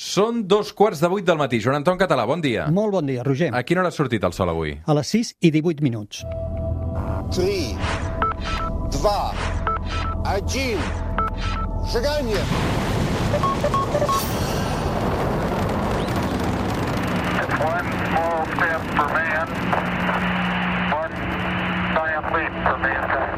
[0.00, 1.58] Són dos quarts de vuit del matí.
[1.60, 2.70] Joan Anton Català, bon dia.
[2.72, 3.50] Molt bon dia, Roger.
[3.52, 4.72] A quina hora ha sortit el sol avui?
[4.88, 6.22] A les 6 i 18 minuts.
[7.36, 7.76] 3,
[8.96, 9.12] 2,
[10.24, 10.80] 1,
[11.92, 12.40] seganya!
[17.60, 19.48] One small step for man,
[20.96, 21.14] one
[21.92, 23.29] giant leap for mankind.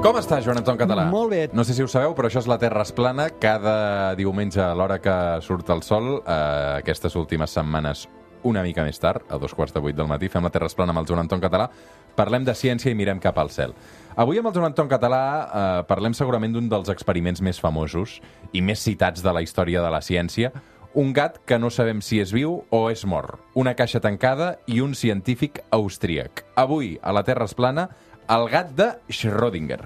[0.00, 1.02] Com està, Joan Anton Català?
[1.12, 1.40] Molt bé.
[1.52, 3.26] No sé si ho sabeu, però això és la Terra es plana.
[3.36, 5.12] Cada diumenge a l'hora que
[5.44, 8.06] surt el sol, eh, aquestes últimes setmanes
[8.48, 10.74] una mica més tard, a dos quarts de vuit del matí, fem la Terra es
[10.74, 11.68] plana amb el Joan Anton Català,
[12.16, 13.74] parlem de ciència i mirem cap al cel.
[14.16, 18.22] Avui amb el Joan Anton Català eh, parlem segurament d'un dels experiments més famosos
[18.56, 20.54] i més citats de la història de la ciència,
[20.94, 24.80] un gat que no sabem si és viu o és mort, una caixa tancada i
[24.80, 26.46] un científic austríac.
[26.58, 27.90] Avui, a la Terra es plana,
[28.30, 29.80] el gat de Schrödinger.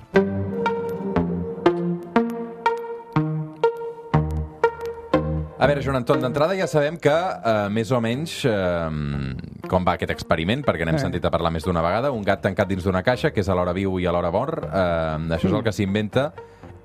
[5.57, 9.95] A veure, Joan Anton, d'entrada ja sabem que eh, més o menys eh, com va
[9.97, 11.05] aquest experiment, perquè n'hem Eh.
[11.07, 13.73] sentit a parlar més d'una vegada, un gat tancat dins d'una caixa, que és alhora
[13.73, 16.33] viu i alhora mort, eh, això és el que s'inventa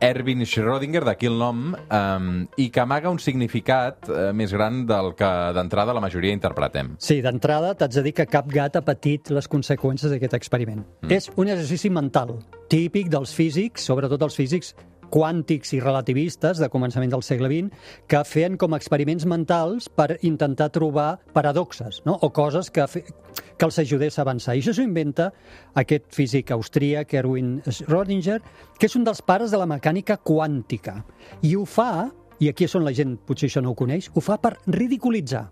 [0.02, 5.14] Erwin Schrödinger, d'aquí el nom, eh, i que amaga un significat eh, més gran del
[5.20, 6.96] que d'entrada la majoria interpretem.
[7.00, 10.86] Sí, d'entrada t'haig de dir que cap gat ha patit les conseqüències d'aquest experiment.
[11.04, 11.12] Mm.
[11.16, 12.38] És un exercici mental,
[12.72, 14.74] típic dels físics, sobretot els físics
[15.12, 17.70] quàntics i relativistes de començament del segle XX,
[18.10, 22.18] que feien com experiments mentals per intentar trobar paradoxes, no?
[22.22, 23.04] o coses que, fe...
[23.04, 24.56] que els ajudés a avançar.
[24.56, 25.32] I això s'ho inventa
[25.80, 28.40] aquest físic austríac, Erwin Schrödinger,
[28.80, 31.00] que és un dels pares de la mecànica quàntica.
[31.42, 34.24] I ho fa, i aquí és on la gent potser això no ho coneix, ho
[34.24, 35.50] fa per ridiculitzar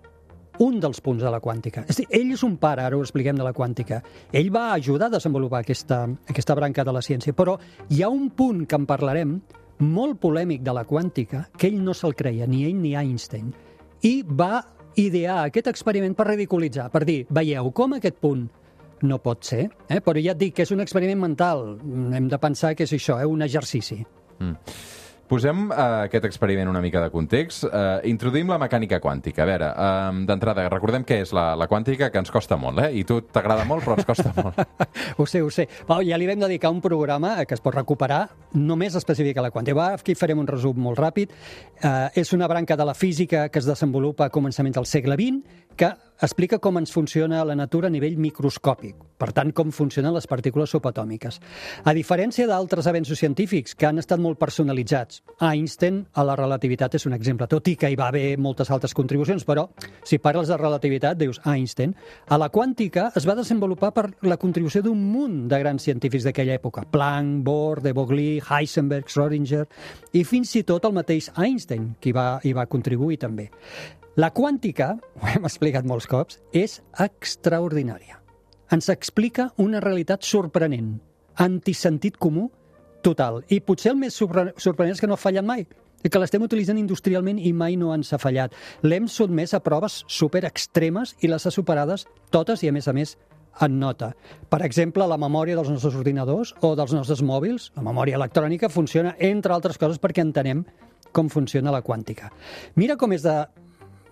[0.63, 1.83] un dels punts de la quàntica.
[1.89, 4.02] És dir, ell és un pare, ara ho expliquem, de la quàntica.
[4.31, 7.58] Ell va ajudar a desenvolupar aquesta, aquesta branca de la ciència, però
[7.89, 9.38] hi ha un punt que en parlarem
[9.80, 13.52] molt polèmic de la quàntica que ell no se'l creia, ni ell ni Einstein,
[14.02, 14.63] i va
[14.97, 18.47] idear aquest experiment per ridiculitzar, per dir, veieu com aquest punt
[19.06, 20.00] no pot ser, eh?
[20.01, 21.75] però ja et dic que és un experiment mental,
[22.18, 23.29] hem de pensar que és això, eh?
[23.29, 24.00] un exercici.
[25.27, 27.65] Posem uh, aquest experiment una mica de context.
[27.67, 29.43] Uh, introduïm la mecànica quàntica.
[29.43, 32.93] A veure, uh, d'entrada, recordem què és la, la quàntica, que ens costa molt, eh?
[33.01, 34.61] I tu t'agrada molt, però ens costa molt.
[35.19, 35.67] Ho sé, ho sé.
[35.88, 38.21] Pau, ja li vam dedicar un programa eh, que es pot recuperar
[38.55, 39.91] només específic a la quàntica.
[39.97, 41.33] Aquí farem un resum molt ràpid.
[41.81, 45.65] Uh, és una branca de la física que es desenvolupa a començaments del segle XX
[45.77, 45.91] que
[46.22, 50.72] explica com ens funciona la natura a nivell microscòpic, per tant, com funcionen les partícules
[50.73, 51.39] subatòmiques.
[51.85, 57.06] A diferència d'altres avenços científics que han estat molt personalitzats, Einstein a la relativitat és
[57.06, 59.67] un exemple, tot i que hi va haver moltes altres contribucions, però
[60.03, 61.95] si parles de relativitat dius Einstein.
[62.29, 66.57] A la quàntica es va desenvolupar per la contribució d'un munt de grans científics d'aquella
[66.57, 69.66] època, Planck, Bohr, de Broglie, Heisenberg, Schrödinger
[70.13, 73.50] i fins i tot el mateix Einstein, qui va, hi va contribuir també.
[74.17, 78.17] La quàntica, ho hem explicat molts cops, és extraordinària.
[78.73, 80.95] Ens explica una realitat sorprenent,
[81.38, 82.47] antisentit comú
[83.06, 83.44] total.
[83.53, 85.67] I potser el més sorpre- sorprenent és que no ha fallat mai,
[86.01, 88.56] que l'estem utilitzant industrialment i mai no ens ha fallat.
[88.81, 92.95] L'hem sotmès a proves super extremes i les ha superades totes i, a més a
[92.97, 93.13] més,
[93.61, 94.11] en nota.
[94.50, 99.13] Per exemple, la memòria dels nostres ordinadors o dels nostres mòbils, la memòria electrònica, funciona,
[99.19, 100.66] entre altres coses, perquè entenem
[101.13, 102.31] com funciona la quàntica.
[102.75, 103.38] Mira com és de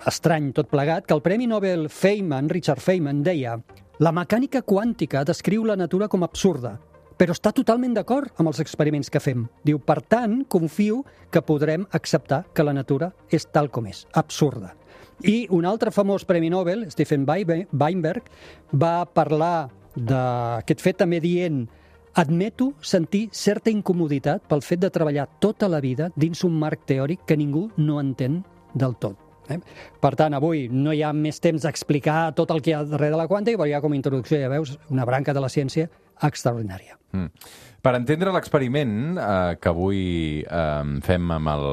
[0.07, 3.57] estrany tot plegat, que el Premi Nobel Feynman, Richard Feynman, deia
[3.99, 6.75] la mecànica quàntica descriu la natura com absurda,
[7.15, 9.45] però està totalment d'acord amb els experiments que fem.
[9.63, 14.73] Diu, per tant, confio que podrem acceptar que la natura és tal com és, absurda.
[15.23, 18.27] I un altre famós Premi Nobel, Stephen Weinbe- Weinberg,
[18.73, 21.63] va parlar d'aquest fet també dient
[22.15, 27.23] admeto sentir certa incomoditat pel fet de treballar tota la vida dins un marc teòric
[27.27, 29.24] que ningú no entén del tot.
[29.49, 29.59] Eh?
[30.01, 33.15] Per tant, avui no hi ha més temps d'explicar tot el que hi ha darrere
[33.15, 35.89] de la quàntica, però ja com a introducció ja veus una branca de la ciència
[36.23, 36.97] extraordinària.
[37.15, 37.31] Mm.
[37.85, 39.99] Per entendre l'experiment eh, que avui
[40.41, 41.65] eh, fem amb el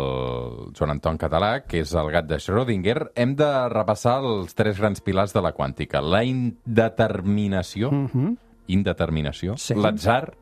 [0.76, 5.00] Joan Anton Català, que és el gat de Schrödinger, hem de repassar els tres grans
[5.00, 6.02] pilars de la quàntica.
[6.04, 8.36] La indeterminació, mm -hmm.
[8.66, 9.74] indeterminació, Sí.
[9.74, 10.34] l'atzar,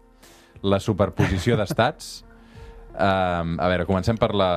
[0.63, 2.27] la superposició d'estats...
[2.95, 4.51] Eh, a veure, comencem per la...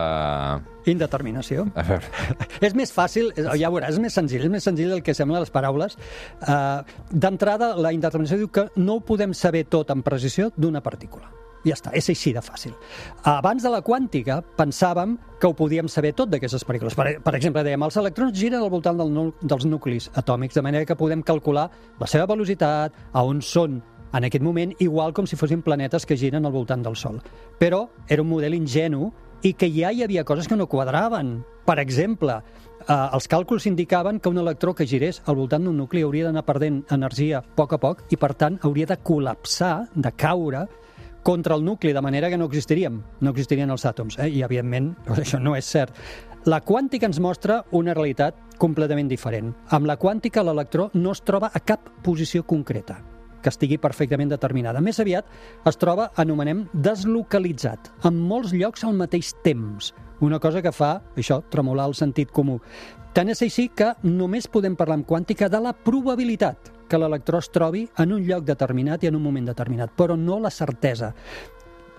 [0.89, 1.67] Indeterminació.
[1.79, 2.09] A veure,
[2.67, 5.53] És més fàcil, ja veuràs, és més senzill, és més senzill del que sembla les
[5.53, 5.95] paraules.
[6.41, 11.31] Uh, D'entrada, la indeterminació diu que no ho podem saber tot amb precisió d'una partícula.
[11.63, 12.73] Ja està, és així de fàcil.
[13.29, 16.95] Abans de la quàntica pensàvem que ho podíem saber tot d'aquestes partícules.
[16.99, 20.87] Per, per exemple, dèiem, els electrons giren al voltant del dels nuclis atòmics, de manera
[20.87, 21.69] que podem calcular
[22.01, 23.79] la seva velocitat, a on són
[24.13, 27.19] en aquest moment, igual com si fossin planetes que giren al voltant del Sol.
[27.59, 29.11] Però era un model ingenu
[29.43, 31.41] i que ja hi havia coses que no quadraven.
[31.65, 32.37] Per exemple,
[32.87, 36.45] eh, els càlculs indicaven que un electró que girés al voltant d'un nucli hauria d'anar
[36.45, 40.67] perdent energia a poc a poc i, per tant, hauria de col·lapsar, de caure,
[41.23, 44.27] contra el nucli, de manera que no existiríem, no existirien els àtoms, eh?
[44.27, 45.95] i evidentment això no és cert.
[46.45, 49.53] La quàntica ens mostra una realitat completament diferent.
[49.71, 52.99] Amb la quàntica l'electró no es troba a cap posició concreta
[53.43, 54.81] que estigui perfectament determinada.
[54.81, 55.27] Més aviat
[55.69, 59.91] es troba, anomenem, deslocalitzat, en molts llocs al mateix temps.
[60.23, 62.61] Una cosa que fa, això, tremolar el sentit comú.
[63.13, 67.49] Tant és així que només podem parlar en quàntica de la probabilitat que l'electró es
[67.53, 71.11] trobi en un lloc determinat i en un moment determinat, però no la certesa.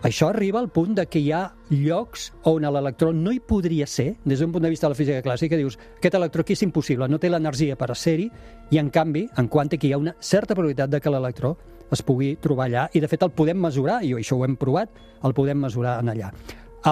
[0.05, 4.19] Això arriba al punt de que hi ha llocs on l'electró no hi podria ser,
[4.29, 7.09] des d'un punt de vista de la física clàssica, dius, aquest electró aquí és impossible,
[7.09, 8.27] no té l'energia per ser-hi,
[8.69, 11.55] i en canvi, en quàntica hi ha una certa probabilitat de que l'electró
[11.91, 14.93] es pugui trobar allà, i de fet el podem mesurar, i això ho hem provat,
[15.25, 16.29] el podem mesurar en allà.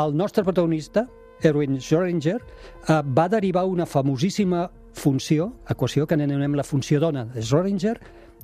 [0.01, 1.05] El nostre protagonista,
[1.45, 7.45] Erwin Schrödinger, eh, va derivar una famosíssima funció, equació que anomenem la funció d'ona de
[7.45, 7.99] Schrödinger,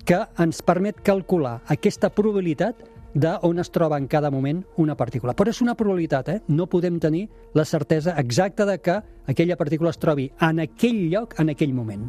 [0.05, 5.35] que ens permet calcular aquesta probabilitat de on es troba en cada moment una partícula.
[5.35, 6.41] Però és una probabilitat, eh?
[6.49, 11.39] No podem tenir la certesa exacta de que aquella partícula es trobi en aquell lloc,
[11.41, 12.09] en aquell moment.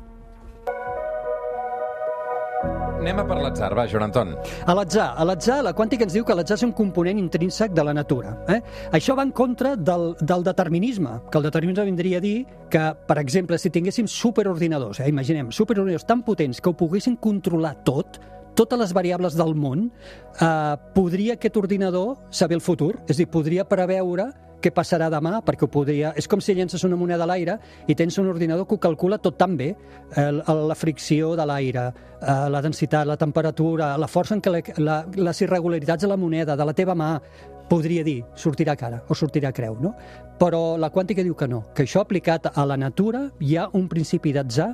[3.00, 4.34] Anem a per l'atzar, va, Joan Anton.
[4.68, 5.14] A l'atzar.
[5.16, 8.34] A l'atzar, la quàntica ens diu que l'atzar és un component intrínsec de la natura.
[8.52, 8.58] Eh?
[8.98, 13.18] Això va en contra del, del determinisme, que el determinisme vindria a dir que, per
[13.22, 15.08] exemple, si tinguéssim superordinadors, eh?
[15.08, 18.20] imaginem, superordinadors tan potents que ho poguessin controlar tot,
[18.60, 19.88] totes les variables del món,
[20.42, 24.30] eh, podria aquest ordinador saber el futur, és a dir, podria preveure
[24.60, 26.12] què passarà demà, perquè ho podria...
[26.20, 27.56] És com si llences una moneda a l'aire
[27.88, 29.70] i tens un ordinador que ho calcula tot tan bé,
[30.20, 31.86] el, la fricció de l'aire,
[32.20, 34.98] eh, la densitat, la temperatura, la força en què la, la,
[35.30, 37.14] les irregularitats de la moneda, de la teva mà,
[37.70, 39.94] podria dir, sortirà cara o sortirà creu, no?
[40.42, 43.88] Però la quàntica diu que no, que això aplicat a la natura hi ha un
[43.92, 44.74] principi d'atzar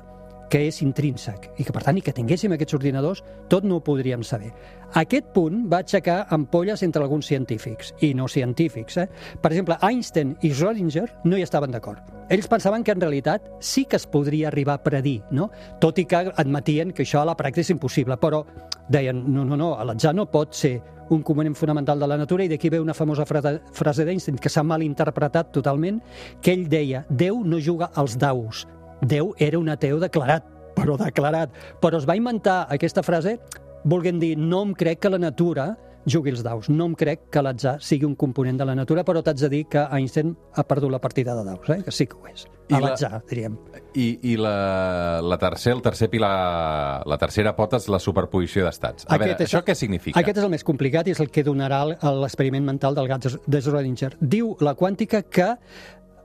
[0.50, 3.84] que és intrínsec i que, per tant, i que tinguéssim aquests ordinadors, tot no ho
[3.86, 4.52] podríem saber.
[4.96, 8.98] Aquest punt va aixecar ampolles entre alguns científics i no científics.
[9.02, 9.08] Eh?
[9.42, 12.02] Per exemple, Einstein i Schrödinger no hi estaven d'acord.
[12.30, 15.50] Ells pensaven que en realitat sí que es podria arribar a predir, no?
[15.82, 18.44] tot i que admetien que això a la pràctica és impossible, però
[18.90, 20.78] deien, no, no, no, l'atzar no pot ser
[21.10, 24.64] un component fonamental de la natura i d'aquí ve una famosa frase d'Einstein que s'ha
[24.66, 26.02] malinterpretat totalment,
[26.42, 28.66] que ell deia, Déu no juga als daus,
[29.02, 31.54] Déu era un ateu declarat, però declarat.
[31.82, 33.40] Però es va inventar aquesta frase
[33.86, 35.76] volguem dir, no em crec que la natura
[36.06, 36.68] jugui els daus.
[36.70, 39.62] No em crec que l'atzar sigui un component de la natura, però t'haig de dir
[39.70, 41.80] que Einstein ha perdut la partida de daus, eh?
[41.86, 42.46] que sí que ho és.
[42.74, 43.58] A l'atzar, diríem.
[43.94, 49.06] I, i la, la tercer, el tercer pilar, la tercera pota és la superposició d'estats.
[49.06, 50.22] A aquest, veure, això, això què significa?
[50.22, 51.84] Aquest és el més complicat i és el que donarà
[52.22, 54.16] l'experiment mental del gat de Schrödinger.
[54.22, 55.56] Diu la quàntica que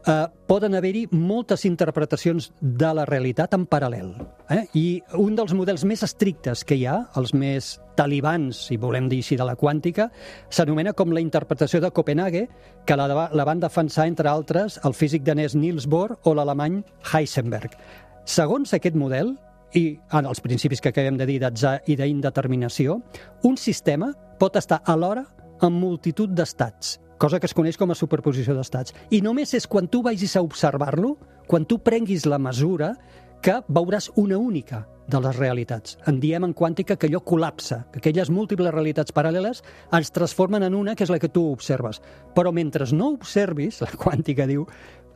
[0.07, 4.13] eh, poden haver-hi moltes interpretacions de la realitat en paral·lel.
[4.51, 4.65] Eh?
[4.75, 4.87] I
[5.19, 9.37] un dels models més estrictes que hi ha, els més talibans, si volem dir així,
[9.37, 10.11] de la quàntica,
[10.51, 12.47] s'anomena com la interpretació de Copenhague,
[12.87, 16.81] que la, la van defensar, entre altres, el físic danès Niels Bohr o l'alemany
[17.13, 17.77] Heisenberg.
[18.25, 19.37] Segons aquest model,
[19.75, 22.99] i en els principis que acabem de dir d'atzar i d'indeterminació,
[23.47, 24.11] un sistema
[24.41, 25.29] pot estar alhora
[25.63, 28.95] en multitud d'estats cosa que es coneix com a superposició d'estats.
[29.13, 32.95] I només és quan tu vagis a observar-lo, quan tu prenguis la mesura,
[33.45, 35.99] que veuràs una única de les realitats.
[36.09, 39.61] En diem en quàntica que allò col·lapsa, que aquelles múltiples realitats paral·leles
[39.97, 42.01] ens transformen en una que és la que tu observes.
[42.37, 44.65] Però mentre no observis, la quàntica diu,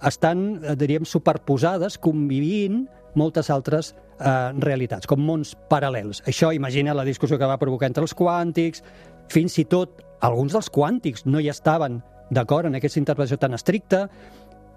[0.05, 2.85] estan, eh, diríem, superposades, convivint
[3.15, 6.25] moltes altres eh, realitats, com mons paral·lels.
[6.27, 8.83] Això imagina la discussió que va provocar entre els quàntics,
[9.31, 12.01] fins i tot alguns dels quàntics no hi estaven
[12.33, 14.07] d'acord en aquesta interpretació tan estricta,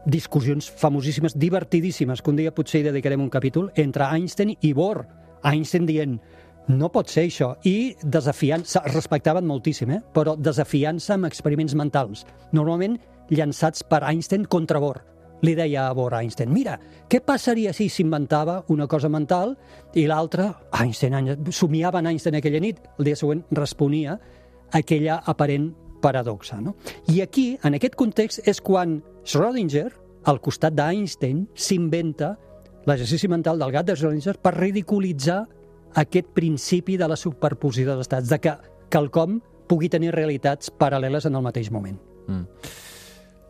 [0.07, 5.05] discussions famosíssimes, divertidíssimes, que un dia potser hi dedicarem un capítol, entre Einstein i Bohr.
[5.47, 6.17] Einstein dient,
[6.67, 10.01] no pot ser això, i desafiant, se respectaven moltíssim, eh?
[10.13, 12.97] però desafiant-se amb experiments mentals, normalment
[13.31, 15.03] llançats per Einstein contra Bohr.
[15.45, 19.53] Li deia a Bohr a Einstein, mira, què passaria si s'inventava una cosa mental
[19.93, 20.49] i l'altra,
[20.81, 24.17] Einstein, somiava en Einstein aquella nit, el dia següent responia
[24.71, 25.71] aquella aparent
[26.01, 26.59] paradoxa.
[26.61, 26.75] No?
[27.07, 29.89] I aquí, en aquest context, és quan Schrödinger,
[30.27, 32.35] al costat d'Einstein, s'inventa
[32.87, 35.43] l'exercici mental del gat de Schrödinger per ridiculitzar
[35.97, 38.53] aquest principi de la superposició dels estats, de que
[38.93, 41.97] quelcom pugui tenir realitats paral·leles en el mateix moment.
[42.27, 42.45] Mm.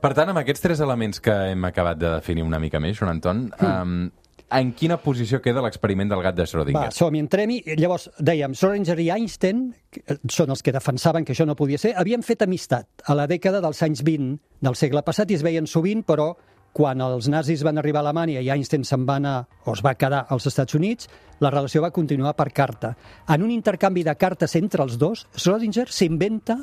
[0.02, 3.16] Per tant, amb aquests tres elements que hem acabat de definir una mica més, Joan
[3.16, 3.68] Anton, mm.
[3.68, 6.92] um, en quina posició queda l'experiment del gat de Va, Schrödinger?
[6.96, 7.76] som-hi, entrem-hi.
[7.78, 9.74] Llavors, dèiem, Schrödinger i Einstein,
[10.06, 13.28] eh, són els que defensaven que això no podia ser, havien fet amistat a la
[13.28, 16.36] dècada dels anys 20 del segle passat i es veien sovint, però
[16.72, 19.96] quan els nazis van arribar a Alemanya i Einstein se'n va anar o es va
[19.96, 22.96] quedar als Estats Units, la relació va continuar per carta.
[23.28, 26.60] En un intercanvi de cartes entre els dos, Schrödinger s'inventa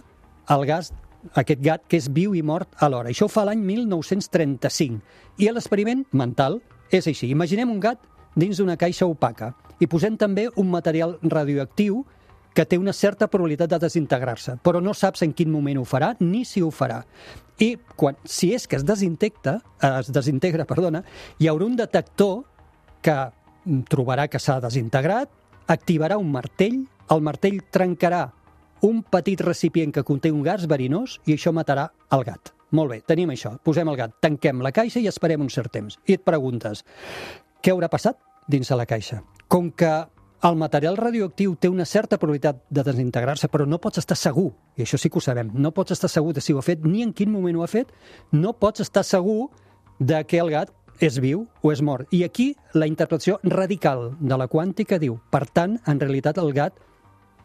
[0.49, 0.93] el gas
[1.35, 3.11] aquest gat que és viu i mort alhora.
[3.11, 5.01] Això ho fa l'any 1935.
[5.39, 6.61] I l'experiment mental
[7.01, 7.31] és així.
[7.31, 8.03] Imaginem un gat
[8.35, 12.05] dins d'una caixa opaca i posem també un material radioactiu
[12.55, 16.13] que té una certa probabilitat de desintegrar-se, però no saps en quin moment ho farà
[16.21, 17.01] ni si ho farà.
[17.59, 19.59] I quan, si és que es desintegra,
[19.99, 21.03] es desintegra, perdona,
[21.39, 22.45] hi haurà un detector
[23.03, 23.17] que
[23.91, 25.31] trobarà que s'ha desintegrat,
[25.67, 28.29] activarà un martell, el martell trencarà
[28.87, 32.55] un petit recipient que conté un gas verinós i això matarà el gat.
[32.75, 33.55] Molt bé, tenim això.
[33.63, 35.99] Posem el gat, tanquem la caixa i esperem un cert temps.
[36.11, 36.83] I et preguntes,
[37.63, 38.19] què haurà passat
[38.51, 39.21] dins de la caixa?
[39.49, 39.93] Com que
[40.45, 44.83] el material radioactiu té una certa probabilitat de desintegrar-se, però no pots estar segur, i
[44.85, 47.05] això sí que ho sabem, no pots estar segur de si ho ha fet ni
[47.05, 47.95] en quin moment ho ha fet,
[48.33, 49.53] no pots estar segur
[50.01, 52.11] de que el gat és viu o és mort.
[52.13, 56.77] I aquí la interpretació radical de la quàntica diu, per tant, en realitat el gat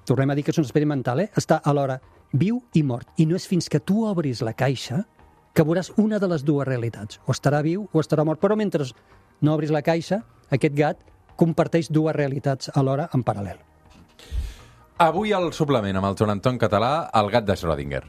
[0.10, 1.30] tornem a dir que és un experimental, eh?
[1.38, 2.00] està alhora
[2.34, 3.08] viu i mort.
[3.22, 5.06] I no és fins que tu obris la caixa
[5.60, 7.20] que veuràs una de les dues realitats.
[7.28, 8.40] O estarà viu o estarà mort.
[8.40, 8.86] Però mentre
[9.44, 10.22] no obris la caixa,
[10.56, 11.02] aquest gat
[11.36, 13.60] comparteix dues realitats alhora en paral·lel.
[15.04, 18.06] Avui al suplement amb el Joan Anton Català, el gat de Schrödinger.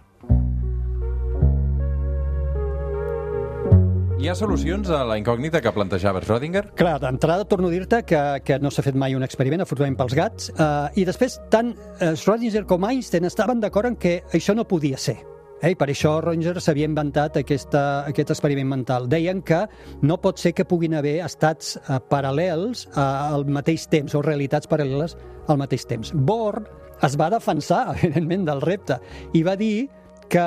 [4.20, 6.68] Hi ha solucions a la incògnita que plantejava Schrödinger?
[6.78, 10.14] Clar, d'entrada torno a dir-te que, que no s'ha fet mai un experiment, afortunadament pels
[10.18, 14.68] gats, eh, i després tant eh, Schrödinger com Einstein estaven d'acord en que això no
[14.68, 15.18] podia ser.
[15.62, 15.74] Eh?
[15.76, 19.08] Per això Schrödinger s'havia inventat aquesta, aquest experiment mental.
[19.12, 19.62] Deien que
[20.02, 24.70] no pot ser que puguin haver estats eh, paral·lels eh, al mateix temps, o realitats
[24.70, 25.16] paral·leles
[25.48, 26.14] al mateix temps.
[26.14, 26.62] Bohr
[27.04, 29.00] es va defensar, evidentment, del repte,
[29.36, 29.88] i va dir
[30.30, 30.46] que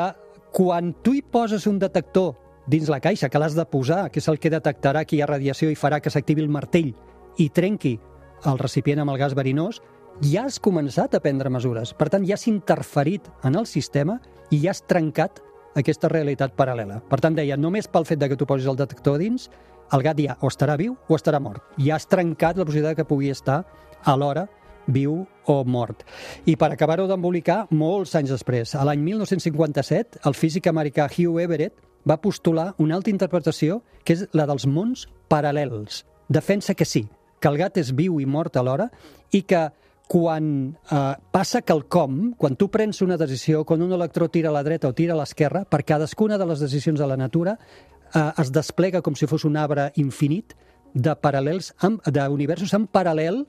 [0.53, 2.33] quan tu hi poses un detector
[2.69, 5.29] dins la caixa, que l'has de posar, que és el que detectarà que hi ha
[5.29, 6.93] radiació i farà que s'activi el martell
[7.41, 7.97] i trenqui
[8.47, 9.81] el recipient amb el gas verinós,
[10.21, 11.93] ja has començat a prendre mesures.
[11.97, 14.19] Per tant, ja has interferit en el sistema
[14.51, 15.41] i ja has trencat
[15.79, 16.99] aquesta realitat paral·lela.
[17.09, 19.49] Per tant, deia, només pel fet de que tu posis el detector dins,
[19.93, 21.63] el gat ja o estarà viu o estarà mort.
[21.81, 23.63] Ja has trencat la possibilitat que pugui estar
[24.09, 24.47] alhora
[24.87, 26.03] viu o mort.
[26.45, 31.79] I per acabar-ho d'embolicar, molts anys després, a l'any 1957, el físic americà Hugh Everett
[32.09, 36.03] va postular una altra interpretació, que és la dels mons paral·lels.
[36.27, 37.05] Defensa que sí,
[37.39, 38.89] que el gat és viu i mort alhora
[39.31, 39.69] i que
[40.13, 44.61] quan eh, passa quelcom, quan tu prens una decisió, quan un electró tira a la
[44.61, 47.55] dreta o tira a l'esquerra, per cadascuna de les decisions de la natura
[48.13, 50.53] eh, es desplega com si fos un arbre infinit
[50.93, 53.41] de paral·lels, amb- d'universos en paral·lel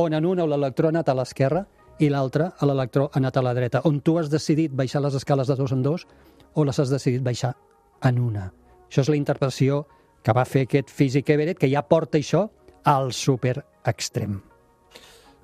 [0.00, 1.66] on en un l'electró ha anat a l'esquerra
[2.00, 5.52] i l'altre l'electró ha anat a la dreta, on tu has decidit baixar les escales
[5.52, 6.06] de dos en dos
[6.54, 7.52] o les has decidit baixar
[8.00, 8.48] en una.
[8.88, 9.84] Això és la interpretació
[10.24, 12.48] que va fer aquest físic Everett, que ja porta això
[12.88, 14.40] al super extrem.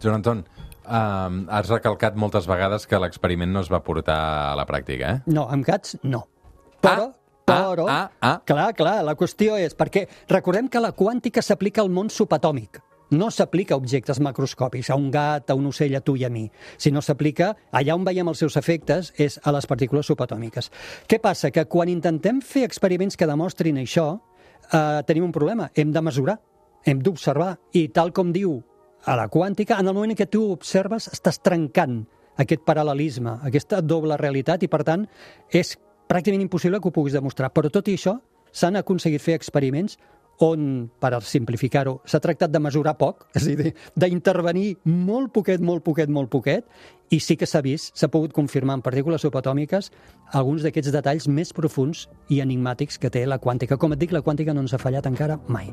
[0.05, 0.45] Joan Anton,
[0.85, 4.19] um, has recalcat moltes vegades que l'experiment no es va portar
[4.53, 5.23] a la pràctica, eh?
[5.33, 6.27] No, amb gats no.
[6.85, 7.11] Però,
[7.45, 7.85] Ah, però...
[7.89, 8.39] ah, ah.
[8.49, 12.79] Clar, clar, la qüestió és perquè recordem que la quàntica s'aplica al món subatòmic.
[13.13, 16.31] No s'aplica a objectes macroscòpics, a un gat, a un ocell, a tu i a
[16.33, 16.47] mi,
[16.81, 20.71] sinó s'aplica allà on veiem els seus efectes, és a les partícules subatòmiques.
[21.07, 21.51] Què passa?
[21.53, 24.07] Que quan intentem fer experiments que demostrin això,
[24.73, 25.69] eh, tenim un problema.
[25.77, 26.39] Hem de mesurar,
[26.87, 28.63] hem d'observar, i tal com diu
[29.05, 32.03] a la quàntica, en el moment en què tu observes, estàs trencant
[32.41, 35.05] aquest paral·lelisme, aquesta doble realitat, i per tant
[35.53, 35.77] és
[36.11, 37.53] pràcticament impossible que ho puguis demostrar.
[37.55, 38.17] Però tot i això,
[38.55, 39.99] s'han aconseguit fer experiments
[40.43, 45.85] on, per simplificar-ho, s'ha tractat de mesurar poc, és a dir, d'intervenir molt poquet, molt
[45.87, 46.67] poquet, molt poquet,
[47.11, 49.91] i sí que s'ha vist, s'ha pogut confirmar en partícules subatòmiques
[50.33, 53.77] alguns d'aquests detalls més profuns i enigmàtics que té la quàntica.
[53.79, 55.69] Com et dic, la quàntica no ens ha fallat encara mai.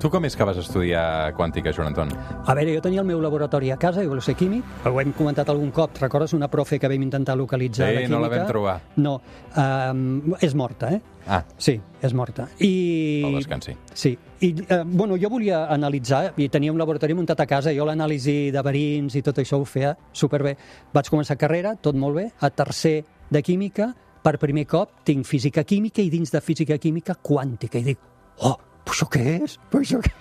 [0.00, 2.08] Tu com és que vas estudiar quàntica, Joan Anton?
[2.46, 5.12] A veure, jo tenia el meu laboratori a casa, jo volia ser químic, ho hem
[5.12, 8.16] comentat algun cop, recordes una profe que vam intentar localitzar Sí, la química?
[8.16, 8.80] no la vam trobar.
[8.96, 9.20] No,
[9.56, 11.00] um, és morta, eh?
[11.26, 12.48] Ah, Sí, és morta.
[12.58, 13.22] I...
[13.28, 13.76] el descansi.
[13.92, 17.84] Sí, i eh, bueno, jo volia analitzar, i tenia un laboratori muntat a casa, jo
[17.84, 20.54] l'anàlisi de verins i tot això ho feia superbé.
[20.94, 23.90] Vaig començar carrera, tot molt bé, a tercer de química,
[24.24, 28.00] per primer cop tinc física química i dins de física química quàntica, i dic,
[28.48, 29.58] oh, però això què és?
[29.70, 30.12] Però això què...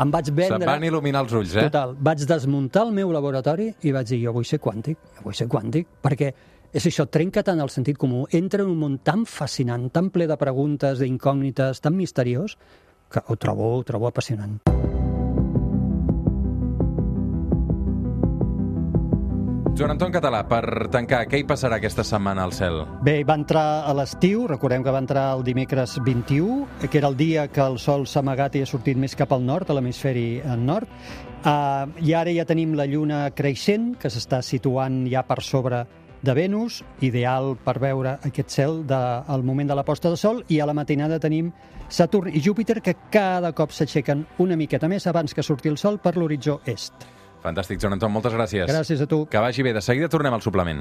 [0.00, 0.70] Em vaig Se'n vendre...
[0.70, 1.66] van il·luminar els ulls, eh?
[1.68, 5.36] Total, vaig desmuntar el meu laboratori i vaig dir, jo vull ser quàntic, jo vull
[5.38, 6.30] ser quàntic, perquè
[6.74, 10.26] és això, trenca tant el sentit comú, entra en un món tan fascinant, tan ple
[10.26, 12.56] de preguntes, d'incògnites, tan misteriós,
[13.14, 14.58] que ho trobo, ho trobo apassionant.
[19.74, 22.76] Joan Anton Català, per tancar, què hi passarà aquesta setmana al cel?
[23.02, 27.16] Bé, va entrar a l'estiu, recordem que va entrar el dimecres 21, que era el
[27.18, 30.44] dia que el sol s'ha amagat i ha sortit més cap al nord, a l'hemisferi
[30.62, 30.86] nord,
[31.42, 35.82] uh, i ara ja tenim la lluna creixent, que s'està situant ja per sobre
[36.24, 40.42] de Venus, ideal per veure aquest cel del de, moment de la posta de sol,
[40.48, 41.52] i a la matinada tenim
[41.88, 46.00] Saturn i Júpiter, que cada cop s'aixequen una miqueta més abans que surti el sol
[46.00, 47.06] per l'horitzó est.
[47.44, 48.64] Fantàstic, Joan Anton, moltes gràcies.
[48.70, 49.26] Gràcies a tu.
[49.28, 49.76] Que vagi bé.
[49.76, 50.80] De seguida tornem al suplement.